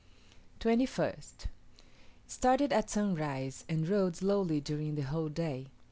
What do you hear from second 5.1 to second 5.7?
day.